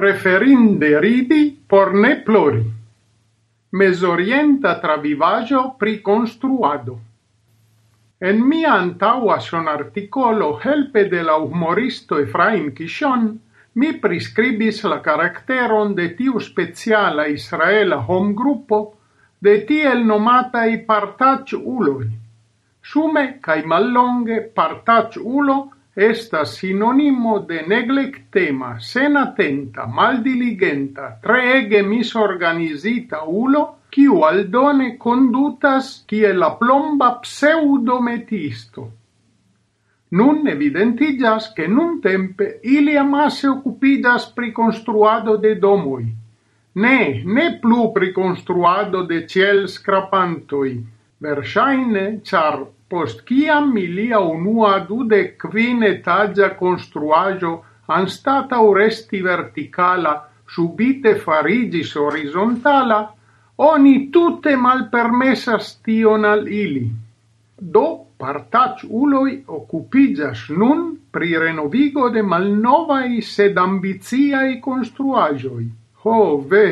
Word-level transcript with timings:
preferinde 0.00 0.98
ridi 0.98 1.58
por 1.68 1.92
ne 1.92 2.14
plori. 2.24 2.62
Mezorienta 3.76 4.78
travivaggio 4.80 5.74
pri 5.76 6.00
construado. 6.00 6.94
En 8.18 8.40
mia 8.40 8.72
antaua 8.72 9.36
son 9.40 9.68
articolo 9.68 10.48
helpe 10.64 11.04
de 11.04 11.20
la 11.22 11.36
humoristo 11.36 12.16
Efraim 12.18 12.70
Kishon, 12.72 13.26
mi 13.74 13.92
prescribis 14.00 14.80
la 14.88 15.02
caracteron 15.04 15.92
de 15.94 16.08
tiu 16.16 16.40
speciala 16.40 17.26
israela 17.28 18.00
home 18.08 18.32
gruppo 18.32 18.80
de 19.38 19.58
tiel 19.68 20.06
nomatai 20.06 20.78
partac 20.88 21.52
uloi. 21.60 22.08
Sume 22.80 23.26
cae 23.44 23.68
mallonge 23.68 24.40
partac 24.48 25.20
ulo 25.20 25.58
estas 26.00 26.54
sinonimo 26.58 27.38
de 27.48 27.62
neglektema, 27.68 28.78
senatenta, 28.80 29.86
maldiligenta, 29.86 31.18
treege 31.22 31.82
misorganizita 31.82 33.24
ulo, 33.26 33.64
kiu 33.90 34.22
aldone 34.24 34.94
condutas 34.98 35.90
kie 36.08 36.32
la 36.32 36.54
plomba 36.56 37.10
pseudometisto. 37.24 38.86
Nun 40.10 40.48
evidentigas 40.48 41.52
che 41.54 41.68
nun 41.68 42.00
tempe 42.00 42.58
ili 42.62 42.96
amasse 42.96 43.46
occupidas 43.48 44.32
pri 44.34 44.50
construado 44.52 45.36
de 45.36 45.54
domoi, 45.58 46.08
ne, 46.72 47.22
ne 47.24 47.46
plu 47.62 47.92
pri 47.92 48.12
construado 48.12 49.04
de 49.06 49.26
ciel 49.26 49.68
scrapantoi, 49.68 50.74
versaine, 51.18 52.20
char 52.22 52.64
post 52.90 53.22
ciam 53.28 53.70
milia 53.74 54.20
unua 54.20 54.72
dudek 54.88 55.36
kvin 55.44 55.84
etaĝa 55.86 56.54
konstruaĵo 56.58 57.52
anstataŭ 57.98 58.64
resti 58.74 59.22
verticala 59.22 60.14
subite 60.54 61.14
farigis 61.24 61.94
horizontala, 61.94 63.00
oni 63.70 63.94
tutte 64.12 64.56
malpermesas 64.56 65.74
tion 65.84 66.24
al 66.24 66.46
ili. 66.48 66.86
Do 67.60 67.86
partac 68.20 68.84
uloi 68.88 69.36
occupigas 69.46 70.48
nun 70.62 70.86
pri 71.12 71.36
renovigo 71.38 72.08
de 72.14 72.22
malnovai 72.22 73.20
sed 73.22 73.58
ambiziai 73.58 74.58
construagioi. 74.64 75.68
Ho, 76.04 76.18
ve, 76.50 76.66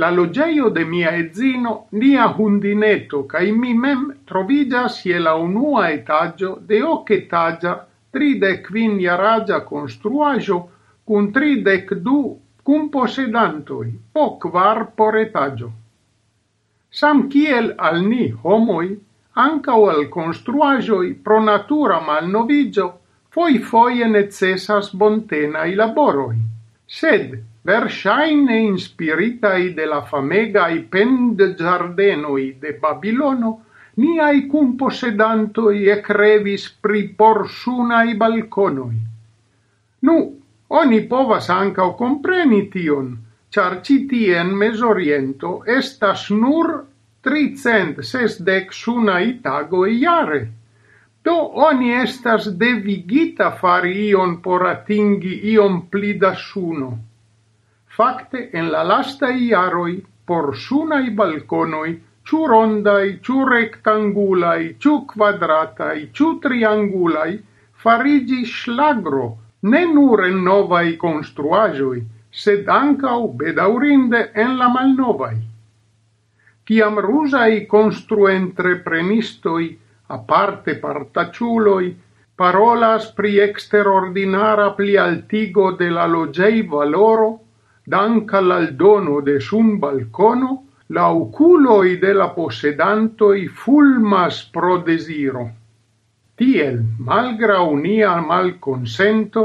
la 0.00 0.10
logeio 0.10 0.70
de 0.76 0.84
mia 0.84 1.10
edzino, 1.22 1.72
nia 2.02 2.26
hundineto, 2.36 3.24
cae 3.30 3.52
mi 3.52 3.72
mem 3.84 4.04
trovigas 4.30 5.00
je 5.04 5.18
la 5.26 5.34
unua 5.36 5.88
etaggio 5.96 6.52
de 6.68 6.78
ocetagia 6.92 7.74
tridec 8.16 8.70
vin 8.76 8.94
iaragia 9.00 9.58
construajo 9.72 10.60
cun 11.04 11.28
tridec 11.34 11.92
du 12.06 12.20
cum 12.64 12.88
posedantoi, 12.94 13.90
po 14.14 14.24
quar 14.40 14.86
por 14.96 15.18
etaggio. 15.18 15.70
Sam 16.90 17.28
kiel 17.32 17.74
al 17.88 18.00
ni 18.06 18.30
homoi, 18.42 18.88
ancao 19.44 19.88
al 19.90 20.08
construagioi 20.16 21.12
pro 21.24 21.40
natura 21.42 22.00
malnovigio, 22.00 22.88
foi 23.30 23.58
foie 23.58 24.08
necessas 24.08 24.90
bontenai 24.94 25.74
laboroi. 25.74 26.38
Sed, 26.86 27.38
verŝajne 27.68 28.58
inspiritaj 28.66 29.58
de 29.76 29.86
la 29.86 30.00
famegaj 30.10 30.72
pendĝardenoj 30.94 32.42
de 32.62 32.76
Babilono, 32.82 33.52
niaj 34.00 34.34
kunposedantoj 34.52 35.74
ekrevis 35.94 36.68
pri 36.82 37.02
porsunaj 37.18 38.06
balkonoj. 38.22 38.94
Nu, 40.08 40.16
oni 40.80 41.00
povas 41.08 41.50
ankaŭ 41.50 41.88
kompreni 41.98 42.62
tion, 42.72 43.10
ĉar 43.54 43.80
ĉi 43.86 43.96
tie 44.12 44.38
en 44.40 44.54
Mezoriento 44.62 45.52
estas 45.78 46.28
nur 46.30 46.70
360 47.28 48.72
sunaj 48.72 49.24
tagoj 49.44 49.90
jare. 49.98 50.40
Do 51.24 51.36
oni 51.68 51.92
estas 51.92 52.48
devigita 52.62 53.50
fari 53.60 53.92
ion 54.08 54.38
por 54.44 54.64
atingi 54.70 55.34
iom 55.52 55.82
pli 55.92 56.14
da 56.22 56.32
suno. 56.48 56.90
Fakte 58.00 58.46
en 58.56 58.70
la 58.72 58.80
lastaj 58.90 59.34
jaroj 59.46 59.90
por 60.30 60.46
sunaj 60.56 61.06
balkonoj 61.16 61.88
ĉu 62.30 62.38
rondaj, 62.52 63.06
ĉu 63.26 63.34
rektangulaj, 63.48 64.60
ĉu 64.84 64.92
kvadrataj, 65.10 65.96
ĉu 66.16 66.28
triangulaj 66.44 67.32
fariĝis 67.84 68.54
ŝlagro 68.60 69.26
ne 69.74 69.82
nur 69.90 70.22
en 70.28 70.38
novaj 70.46 70.86
konstruaĵoj, 71.02 71.98
sed 72.44 72.70
ankaŭ 72.76 73.18
bedaŭrinde 73.42 74.22
en 74.44 74.56
la 74.62 74.70
malnovaj. 74.76 75.34
Kiam 76.70 77.02
rusaj 77.08 77.66
konstruentreprenistoj, 77.74 79.62
aparte 80.16 80.78
partaciuloj, 80.86 81.84
parolas 82.40 83.12
pri 83.20 83.36
eksterordinara 83.50 84.70
plialtigo 84.80 85.72
de 85.84 85.92
la 86.00 86.08
loĝej 86.16 86.54
valoro, 86.74 87.30
danca 87.90 88.38
al 88.38 88.74
dono 88.76 89.20
de 89.20 89.40
sun 89.40 89.78
balcono 89.78 90.50
la 90.96 91.08
oculoi 91.10 91.98
de 91.98 92.12
la 92.12 92.28
possedantoi 92.34 93.46
fulmas 93.48 94.44
pro 94.52 94.78
desiro. 94.86 95.44
Tiel, 96.34 96.80
malgra 96.98 97.60
unia 97.62 98.16
mal 98.20 98.58
consento, 98.58 99.44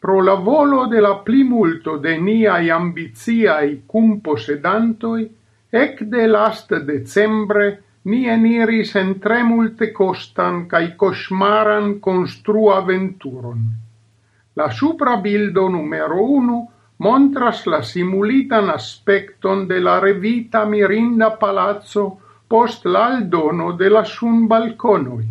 pro 0.00 0.20
la 0.20 0.34
volo 0.34 0.86
de 0.86 1.00
la 1.00 1.14
plimulto 1.26 1.96
de 1.98 2.16
niai 2.18 2.70
ambiziai 2.70 3.82
cum 3.86 4.20
possedantoi, 4.20 5.28
ec 5.70 6.02
de 6.14 6.26
last 6.26 6.74
decembre 6.86 7.66
ni 8.10 8.26
eniris 8.28 8.94
en 9.00 9.14
tre 9.20 9.42
multe 9.42 9.92
costan 9.92 10.66
cae 10.68 10.92
cosmaran 10.96 11.98
constru 12.00 12.70
aventuron. 12.74 13.62
La 14.54 14.70
supra 14.70 15.16
bildo 15.16 15.68
numero 15.68 16.22
1 16.22 16.73
montras 16.98 17.66
la 17.66 17.82
simulitan 17.82 18.70
aspecton 18.70 19.66
de 19.66 19.80
la 19.80 19.98
revita 20.00 20.64
mirinda 20.64 21.30
palazzo 21.36 22.04
post 22.46 22.84
l'aldono 22.86 23.72
de 23.72 23.88
la 23.90 24.04
sun 24.04 24.46
balconoi. 24.46 25.24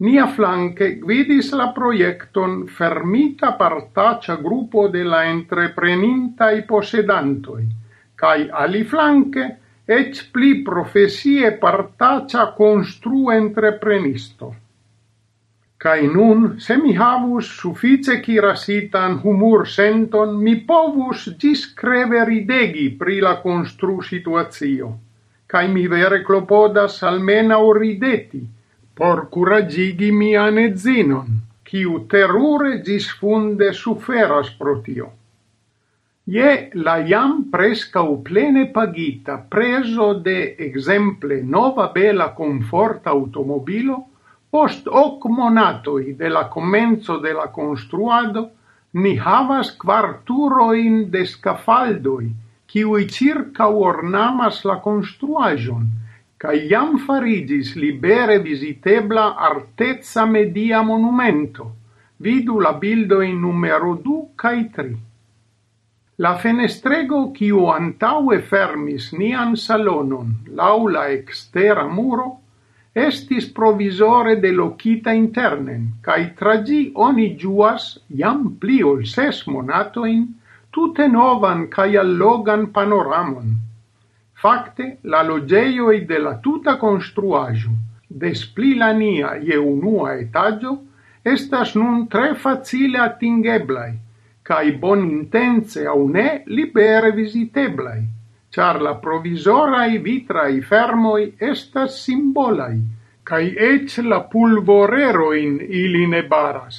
Nia 0.00 0.28
flanque 0.30 0.92
gvidis 1.02 1.50
la 1.58 1.72
proiecton 1.74 2.66
fermita 2.70 3.52
partacia 3.58 4.36
gruppo 4.36 4.86
de 4.88 5.02
la 5.02 5.24
entreprenintai 5.26 6.62
posedantoi, 6.64 7.64
cae 8.14 8.46
ali 8.48 8.84
flanque 8.84 9.48
ec 9.84 10.22
pli 10.30 10.62
profesie 10.62 11.50
partacia 11.58 12.46
constru 12.54 13.32
entreprenisto. 13.32 14.54
Kai 15.78 16.08
nun, 16.10 16.58
se 16.58 16.76
mi 16.76 16.92
havus 16.98 17.48
suffice 17.60 18.20
kirasitan 18.22 19.20
humur 19.22 19.66
senton, 19.68 20.36
mi 20.42 20.56
povus 20.66 21.28
discreve 21.38 22.24
ridegi 22.24 22.88
pri 22.98 23.20
la 23.20 23.36
constru 23.42 24.02
situazio. 24.02 24.92
Kai 25.46 25.68
mi 25.72 25.86
vere 25.86 26.24
clopodas 26.24 27.02
almena 27.02 27.58
urideti, 27.58 28.38
rideti, 28.38 28.46
por 28.98 29.28
curagigi 29.30 30.10
mia 30.10 30.48
nezinon, 30.50 31.38
kiu 31.62 32.00
terrore 32.10 32.78
disfunde 32.82 33.68
suferas 33.72 34.50
protio. 34.58 35.12
Ie 36.28 36.48
la 36.74 36.96
iam 37.06 37.44
presca 37.52 38.02
u 38.02 38.16
plene 38.24 38.66
pagita 38.74 39.36
preso 39.54 40.08
de 40.26 40.56
exemple 40.66 41.38
nova 41.42 41.86
bela 41.94 42.32
conforta 42.40 43.14
automobilo, 43.14 44.00
Post 44.50 44.86
ok 44.88 45.24
monatoj 45.38 46.14
de 46.20 46.28
la 46.32 46.46
komenco 46.48 47.18
de 47.24 47.32
la 47.36 47.46
konstruado 47.52 48.48
ni 49.04 49.16
havas 49.16 49.74
kvar 49.82 50.06
turojn 50.24 51.10
de 51.12 51.24
skafaldoj, 51.32 52.24
kiuj 52.72 53.02
ĉirkaŭornamas 53.16 54.62
la 54.70 54.78
konstruaĵon 54.86 55.84
kaj 56.42 56.54
jam 56.70 56.96
fariĝis 57.06 57.74
libere 57.82 58.38
vizitebla 58.38 59.26
arteca 59.50 60.24
media 60.26 60.82
monumento. 60.82 61.68
Vidu 62.26 62.58
la 62.60 62.72
bildo 62.82 63.20
in 63.22 63.40
numero 63.42 63.94
2 64.04 64.18
kaj 64.42 64.56
3. 64.76 64.96
La 66.24 66.32
fenestrego 66.42 67.20
kiu 67.34 67.66
antaŭe 67.74 68.40
fermis 68.52 69.12
nian 69.18 69.56
salonon 69.64 70.32
laŭ 70.60 70.76
la 70.94 71.04
ekstera 71.14 71.86
muro 71.98 72.30
estis 72.94 73.46
provisore 73.52 74.36
de 74.40 74.50
locita 74.52 75.12
internen, 75.12 75.88
cae 76.02 76.30
tra 76.38 76.56
ĝi 76.64 76.92
oni 76.94 77.36
juas, 77.40 77.98
jam 78.08 78.56
pli 78.60 78.82
ol 78.82 79.04
ses 79.06 79.44
monatoin, 79.46 80.26
tute 80.70 81.08
novan 81.08 81.68
cae 81.74 81.98
allogan 82.00 82.68
panoramon. 82.72 83.56
Fakte, 84.38 84.98
la 85.02 85.22
logeioi 85.22 86.04
de 86.06 86.18
la 86.18 86.34
tuta 86.42 86.76
construaju, 86.78 87.72
des 88.08 88.44
pli 88.54 88.74
la 88.78 88.92
nia 88.92 89.34
je 89.42 89.58
unua 89.58 90.14
etaĝo, 90.18 90.76
estas 91.24 91.74
nun 91.74 92.06
tre 92.08 92.34
facile 92.34 93.00
atingeblai, 93.04 93.90
cae 94.42 94.72
bon 94.80 95.02
intense 95.10 95.84
au 95.86 96.06
ne 96.08 96.44
libere 96.46 97.10
visiteblai 97.12 98.00
char 98.50 98.80
la 98.82 98.94
provizoraj 99.00 99.98
vitrai 100.04 100.60
fermoi 100.70 101.24
estas 101.52 101.98
simbolai 102.04 102.76
kaj 103.28 103.42
eĉ 103.70 103.98
la 104.10 104.22
pulvoreroin 104.32 105.58
ili 105.80 106.06
ne 106.06 106.22
baras. 106.30 106.78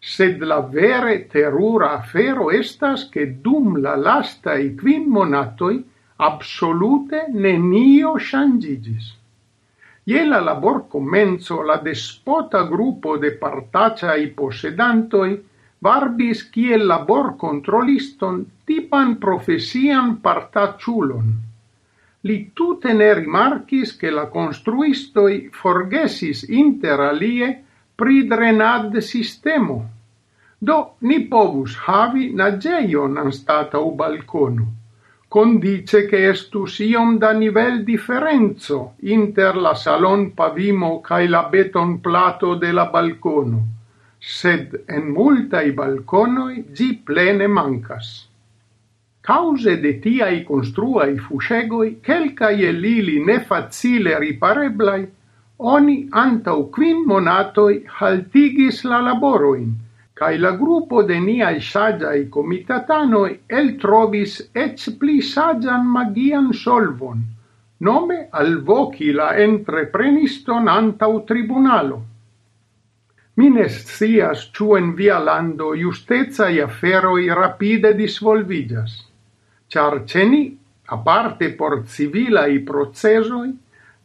Sed 0.00 0.44
la 0.50 0.60
vere 0.74 1.16
terura 1.32 1.90
afero 1.96 2.50
estas 2.58 3.08
che 3.12 3.26
dum 3.46 3.80
la 3.86 3.96
lasta 3.96 4.54
i 4.54 4.70
quin 4.82 5.08
monatoi 5.16 5.80
absolute 6.28 7.26
nenio 7.46 8.14
shangigis. 8.18 9.10
Iela 10.06 10.40
labor 10.40 10.86
comenzo 10.88 11.60
la 11.62 11.76
despota 11.76 12.62
gruppo 12.70 13.16
de 13.18 13.34
partacai 13.42 14.30
posedantoi 14.38 15.36
varbis 15.86 16.42
kiel 16.54 16.82
laborkontroliston 16.88 18.40
tipan 18.68 19.14
profesian 19.22 20.18
partaciulon. 20.24 21.30
Li 22.28 22.36
tute 22.54 22.92
ne 22.92 23.08
rimarkis 23.18 23.94
che 24.00 24.10
la 24.10 24.26
construistoi 24.34 25.38
forgesis 25.62 26.42
interalie 26.64 27.48
pri 27.96 28.26
drenad-sistemo. 28.32 29.78
Do 30.68 30.78
ni 31.08 31.18
povus 31.32 31.78
havi 31.86 32.28
nageion 32.42 33.16
anstata 33.24 33.80
u 33.80 33.94
balconu. 33.96 34.68
Condice 35.30 36.04
che 36.10 36.26
estus 36.28 36.78
iom 36.84 37.16
da 37.16 37.32
nivel 37.32 37.84
differenzo 37.84 38.78
inter 39.16 39.56
la 39.56 39.74
salon 39.74 40.32
pavimo 40.34 41.00
cae 41.00 41.28
la 41.28 41.44
beton 41.48 42.00
plato 42.00 42.56
de 42.56 42.72
la 42.72 42.90
balcono 42.92 43.79
sed 44.20 44.74
en 44.86 45.12
multai 45.16 45.70
balconoi 45.72 46.64
gi 46.76 46.90
plene 47.04 47.46
mancas. 47.48 48.26
Cause 49.22 49.76
de 49.80 49.92
tiai 50.00 50.44
construai 50.44 51.16
fuscegoi, 51.18 52.00
quelcai 52.04 52.64
el 52.64 52.84
ili 52.84 53.24
ne 53.24 53.40
facile 53.40 54.18
ripareblai, 54.18 55.06
oni 55.58 56.08
antau 56.12 56.70
quin 56.72 57.04
monatoi 57.06 57.84
haltigis 57.98 58.84
la 58.84 59.00
laboroin, 59.00 59.72
cae 60.14 60.38
la 60.38 60.52
gruppo 60.56 61.02
de 61.02 61.18
niai 61.20 61.60
sagiai 61.60 62.28
comitatanoi 62.28 63.32
el 63.48 63.76
trovis 63.80 64.40
ec 64.54 64.98
pli 64.98 65.20
sagian 65.20 65.84
magian 65.86 66.52
solvon, 66.52 67.20
nome 67.80 68.28
al 68.32 68.56
voci 68.60 69.12
la 69.12 69.34
entrepreniston 69.36 70.68
antau 70.68 71.20
tribunalo. 71.24 72.09
Mi 73.40 73.46
ne 73.48 73.70
scias 73.72 74.40
ĉu 74.56 74.66
en 74.76 74.88
via 74.96 75.18
lando 75.26 75.68
i 75.74 76.60
aferoj 76.62 77.22
rapide 77.38 77.92
disvolvigas, 78.00 78.96
char 79.72 79.94
ceni, 80.10 80.42
aparte 80.96 81.48
por 81.60 81.76
civilai 81.94 82.58
procesoi, 82.70 83.48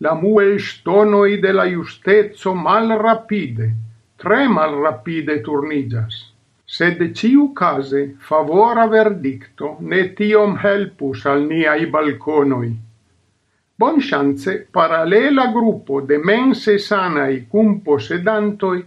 la 0.06 0.14
muelŝtonoj 0.22 1.42
de 1.42 1.52
la 1.58 1.66
justezo 1.66 2.54
mal 2.54 2.96
rapide, 3.02 3.68
tre 4.24 4.48
malrapide 4.48 5.42
turnigas. 5.44 6.16
Sed 6.78 7.04
ciu 7.20 7.52
case 7.54 8.16
favora 8.30 8.88
verdicto 8.88 9.76
ne 9.82 10.02
tiom 10.16 10.58
helpus 10.64 11.26
al 11.26 11.44
niai 11.52 11.92
balconoi. 11.92 12.74
Bon 13.78 14.00
chance 14.00 14.56
paralela 14.72 15.52
gruppo 15.52 16.02
de 16.02 16.24
mense 16.24 16.80
sanai 16.80 17.48
cum 17.52 17.82
posedantoi 17.82 18.84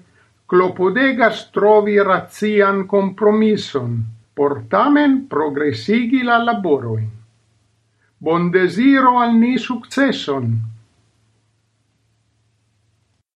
clopodegas 0.49 1.50
trovi 1.53 1.99
razian 2.00 2.87
compromisson, 2.89 3.99
por 4.33 4.62
tamen 4.73 5.27
progressigi 5.29 6.23
la 6.25 6.39
laboroin. 6.41 7.11
Bon 8.19 8.49
desiro 8.55 9.19
al 9.21 9.35
ni 9.37 9.59
successon, 9.61 10.49